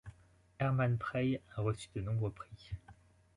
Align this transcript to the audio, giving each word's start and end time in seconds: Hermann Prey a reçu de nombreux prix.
Hermann 0.57 0.97
Prey 0.97 1.39
a 1.55 1.61
reçu 1.61 1.89
de 1.95 2.01
nombreux 2.01 2.31
prix. 2.31 2.71